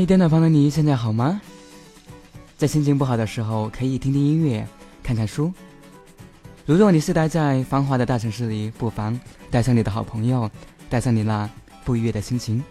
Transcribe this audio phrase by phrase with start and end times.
[0.00, 1.38] 嗨，电脑房的你现在好吗？
[2.56, 4.66] 在心情不好的时候，可以听听音乐，
[5.02, 5.52] 看看书。
[6.64, 10.50] 如若你是待在繁华的大城市里，不妨带上你的好朋友，
[10.88, 11.46] 带上你那
[11.84, 12.64] 不愉悦的心情，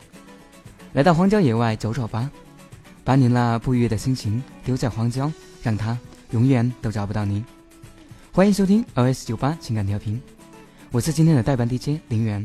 [0.94, 2.32] 来到荒郊野外走走吧。
[3.04, 5.96] 把你那不愉悦的心情丢在荒郊，让它
[6.32, 7.46] 永远都找不到你。
[8.32, 10.20] 欢迎收听 OS 九八情感调频，
[10.92, 12.44] 我是今天的代班 DJ 林源。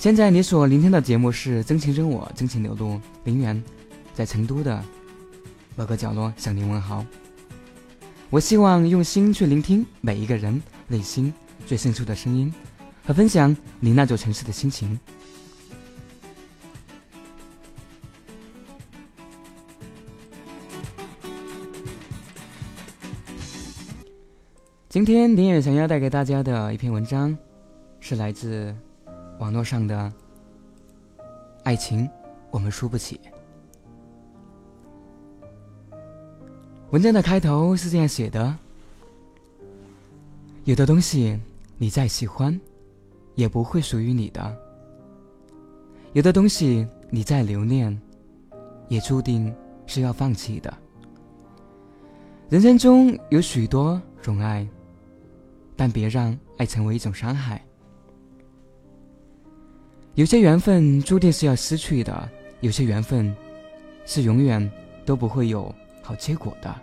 [0.00, 3.62] 现在你所聆听的节目是《真情真我，真情流露》，林源
[4.14, 4.82] 在成都的
[5.76, 7.04] 某个角落向您问好。
[8.30, 11.30] 我希望用心去聆听每一个人内心
[11.66, 12.50] 最深处的声音，
[13.04, 14.98] 和分享你那座城市的心情。
[24.88, 27.36] 今天林远想要带给大家的一篇文章，
[28.00, 28.74] 是来自。
[29.40, 30.12] 网络上的
[31.64, 32.06] 爱情，
[32.50, 33.18] 我们输不起。
[36.90, 38.54] 文章的开头是这样写的：
[40.64, 41.40] 有的东西
[41.78, 42.60] 你再喜欢，
[43.34, 44.42] 也不会属于你的；
[46.12, 47.98] 有的东西你再留恋，
[48.88, 49.54] 也注定
[49.86, 50.72] 是要放弃的。
[52.50, 54.68] 人生中有许多种爱，
[55.76, 57.64] 但别让爱成为一种伤害。
[60.20, 63.34] 有些缘分注定是要失去的，有些缘分
[64.04, 64.70] 是永远
[65.06, 66.78] 都不会有好结果的。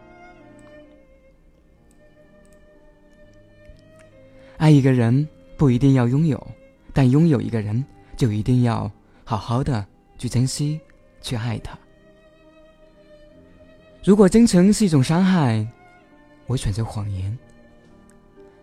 [4.58, 6.48] 爱一个人不一定要拥有，
[6.94, 7.86] 但拥有一个人
[8.16, 8.92] 就一定要
[9.24, 9.86] 好好的
[10.18, 10.82] 去珍惜、
[11.22, 11.78] 去爱他。
[14.04, 15.64] 如果真诚是一种伤害，
[16.48, 17.32] 我选择谎言；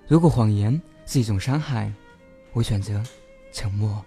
[0.09, 1.93] 如果谎言是一种伤害，
[2.53, 3.01] 我选择
[3.53, 4.05] 沉默。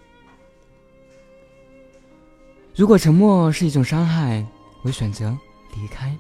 [2.78, 4.46] 如果沉默是一种伤害，
[4.84, 5.36] 我选择
[5.76, 6.12] 离开；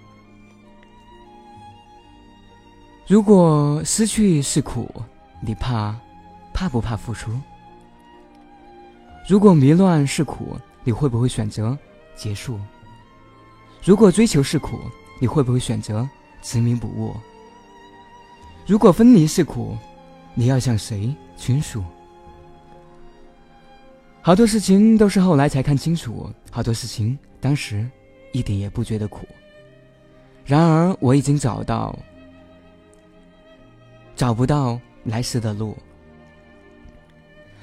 [3.05, 4.89] 如果失去是苦，
[5.39, 5.95] 你怕
[6.55, 7.29] 怕不怕付出？
[9.29, 11.77] 如果迷乱是苦，你会不会选择
[12.15, 12.59] 结束？
[13.83, 14.79] 如果追求是苦，
[15.21, 16.09] 你会不会选择
[16.41, 17.15] 执迷不悟？
[18.65, 19.77] 如果分离是苦，
[20.33, 21.83] 你要向谁倾诉？
[24.27, 27.89] 好多事情都是后来才看清楚，好多事情当时
[28.33, 29.25] 一点也不觉得苦。
[30.45, 31.97] 然而我已经找到，
[34.17, 35.77] 找不到来时的路。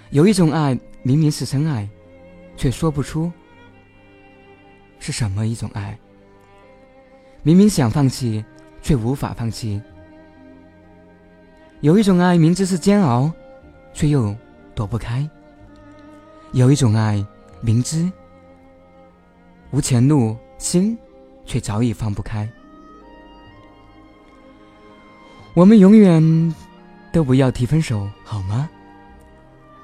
[0.08, 1.86] 有一种爱明明是真爱，
[2.56, 3.30] 却说不出
[4.98, 5.94] 是什么一种爱。
[7.42, 8.42] 明明想放弃，
[8.80, 9.78] 却无法放弃。
[11.82, 13.30] 有一种爱明知是煎熬，
[13.92, 14.34] 却又
[14.74, 15.28] 躲不开。
[16.54, 17.24] 有一种爱，
[17.60, 18.08] 明知
[19.72, 20.96] 无前路，心
[21.44, 22.48] 却早已放不开。
[25.52, 26.54] 我们永远
[27.12, 28.70] 都不要提分手，好吗？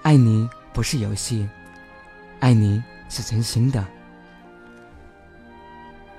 [0.02, 1.48] 爱你不是游戏，
[2.38, 3.84] 爱你是真心的。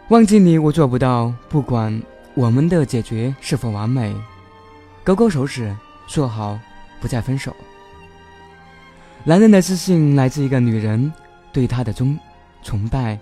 [0.09, 1.97] 忘记你我做不到，不管
[2.33, 4.13] 我们的解决是否完美，
[5.01, 5.73] 勾勾手指，
[6.07, 6.59] 说好
[6.99, 7.55] 不再分手。
[9.23, 11.11] 男人的自信来自一个女人
[11.53, 12.17] 对他的忠
[12.63, 13.19] 崇拜，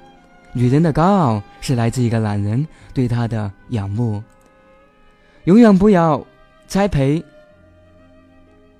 [0.53, 4.23] 女人的高傲是来自一个男人对她的仰慕。
[5.43, 6.25] 永远不要
[6.67, 7.21] 栽培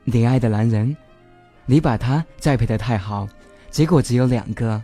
[0.06, 0.96] 你爱的男人，
[1.66, 3.28] 你把他栽培的太好，
[3.70, 4.82] 结果只有两个：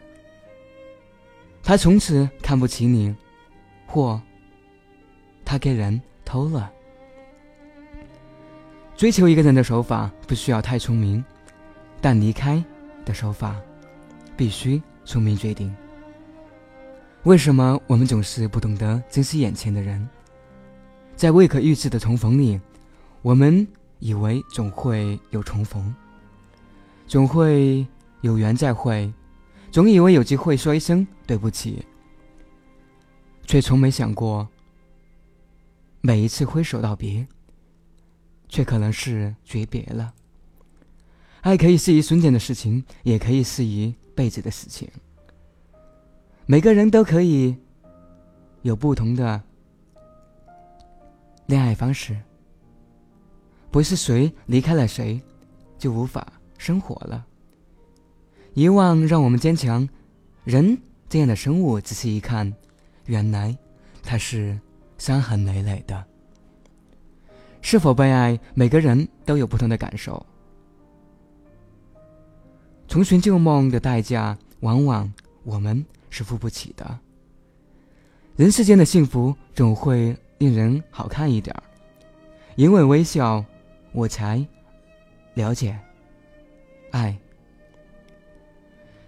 [1.63, 3.15] 他从此看不起你，
[3.85, 4.21] 或
[5.45, 6.69] 他给人偷了。
[8.97, 11.23] 追求一个人的手法不需要太聪明。
[12.01, 12.63] 但离开
[13.03, 13.55] 的手法，
[14.37, 15.75] 必须聪明决定。
[17.23, 20.07] 为什么我们总是不懂得珍惜眼前的人？
[21.15, 22.59] 在未可预知的重逢里，
[23.21, 23.67] 我们
[23.99, 25.95] 以为总会有重逢，
[27.07, 27.87] 总会
[28.21, 29.11] 有缘再会，
[29.71, 31.83] 总以为有机会说一声对不起，
[33.47, 34.47] 却从没想过，
[36.01, 37.25] 每一次挥手道别，
[38.49, 40.13] 却可能是诀别了。
[41.45, 44.89] 爱可以是一瞬间的事情，也可以是一辈子的事情。
[46.47, 47.55] 每个人都可以
[48.63, 49.39] 有不同的
[51.45, 52.17] 恋爱方式，
[53.69, 55.21] 不是谁离开了谁
[55.77, 57.23] 就无法生活了。
[58.55, 59.87] 遗忘让我们坚强，
[60.45, 60.75] 人
[61.07, 62.51] 这样的生物，仔细一看，
[63.05, 63.55] 原来
[64.01, 64.59] 他是
[64.97, 66.03] 伤痕累累的。
[67.61, 70.25] 是否被爱，每个人都有不同的感受。
[72.95, 75.11] 重寻旧梦的代价，往往
[75.43, 76.97] 我们是付不起的。
[78.37, 81.63] 人世间的幸福总会令人好看一点儿，
[82.55, 83.43] 因为微笑，
[83.91, 84.47] 我才
[85.33, 85.77] 了解
[86.91, 87.13] 爱。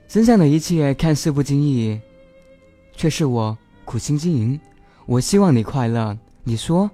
[0.10, 1.98] 身上的一切看似不经意，
[2.92, 4.60] 却是我苦心经营。
[5.06, 6.92] 我希望你快乐，你说，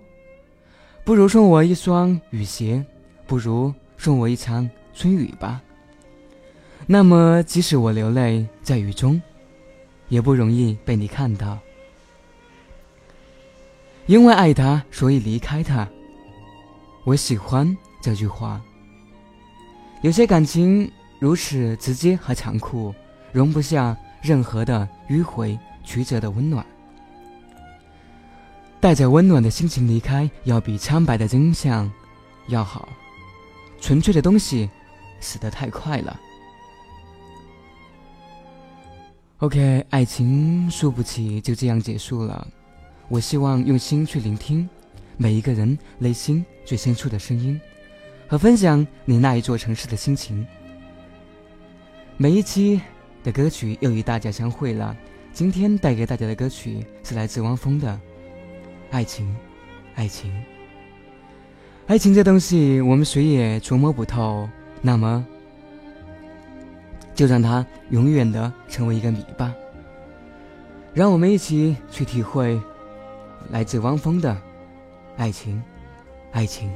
[1.04, 2.86] 不如送我一双雨鞋，
[3.26, 5.60] 不如送我一场春雨吧。
[6.86, 9.22] 那么，即使我流泪在雨中，
[10.10, 11.58] 也不容易被你看到。
[14.06, 15.88] 因为爱他，所以离开他。
[17.06, 18.62] 我喜欢这句话。
[20.02, 22.94] 有些感情如此直接和残酷，
[23.32, 26.66] 容不下任何的迂回曲折的温暖。
[28.82, 31.90] 带着温暖的心情离开，要比苍白的真相
[32.48, 32.90] 要好。
[33.80, 34.70] 纯粹的东西
[35.22, 36.20] 死得太快了。
[39.44, 42.48] OK，爱情输不起，就这样结束了。
[43.10, 44.70] 我希望用心去聆听
[45.18, 47.60] 每一个人内心最深处的声音，
[48.26, 50.48] 和分享你那一座城市的心情。
[52.16, 52.80] 每一期
[53.22, 54.96] 的歌曲又与大家相会了。
[55.34, 57.92] 今天带给大家的歌曲是来自汪峰的
[58.92, 59.28] 《爱情》，
[59.96, 60.32] 爱情，
[61.88, 64.48] 爱情这东西我们谁也琢磨不透，
[64.82, 65.28] 那么
[67.14, 69.54] 就让它永远的成为一个谜吧。
[70.94, 72.62] 让我们一起去体会。
[73.50, 74.36] 来自汪峰的
[75.18, 75.62] 爱情，
[76.32, 76.72] 爱情。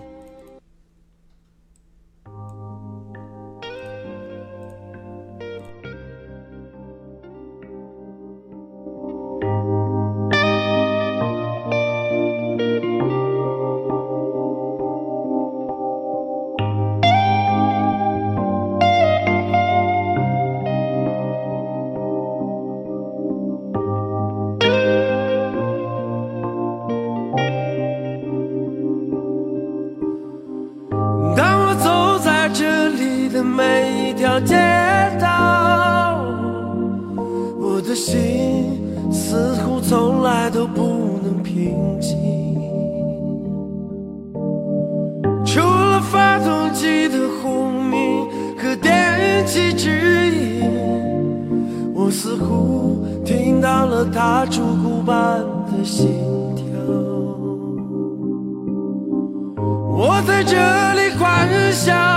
[33.58, 34.56] 每一条街
[35.20, 36.24] 道，
[37.60, 38.80] 我的心
[39.12, 42.16] 似乎从来都不能平静。
[45.44, 48.28] 除了发动机的轰鸣
[48.60, 49.90] 和电气指
[50.30, 50.62] 引，
[51.96, 56.08] 我似乎听到了它烛骨般的心
[56.56, 56.64] 跳。
[59.96, 60.54] 我在这
[60.94, 62.17] 里幻想。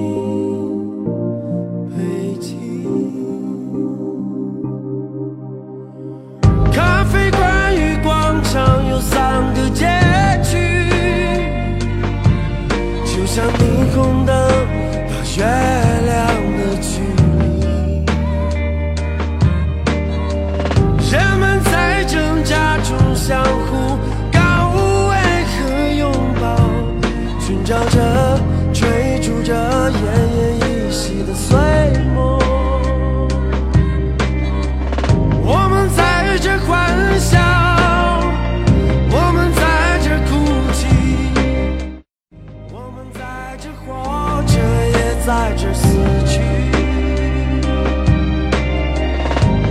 [45.31, 45.87] 在这死
[46.27, 46.41] 去，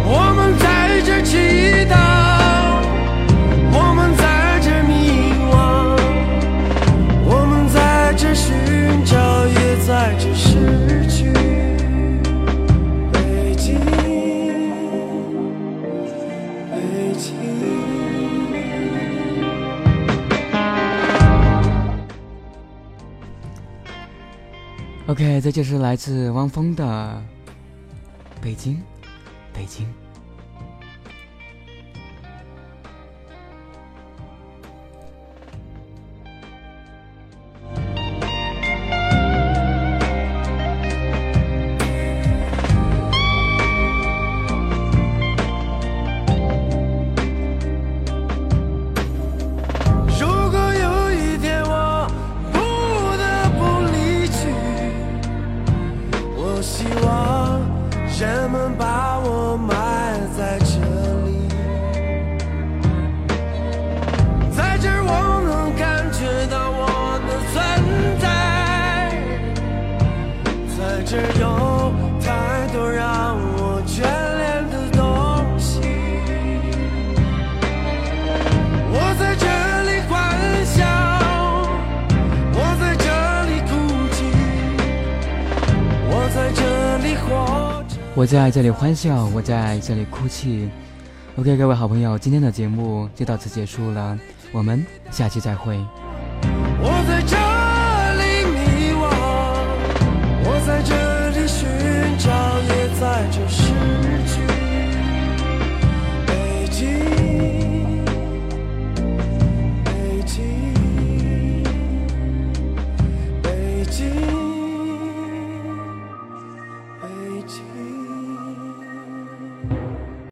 [0.06, 1.36] 我们在这祈
[1.84, 1.94] 祷，
[3.70, 5.52] 我们在这迷惘，
[7.26, 11.30] 我们在这寻找，也在这失去。
[13.12, 13.78] 北京，
[16.70, 17.99] 北京。
[25.10, 27.20] OK，这就是来自汪峰的
[28.40, 28.80] 《北京，
[29.52, 29.84] 北京》。
[88.20, 90.68] 我在这里欢笑，我在这里哭泣。
[91.36, 94.18] OK，各位好朋友，今天的节目就到此结束了，
[94.52, 95.82] 我们下期再会。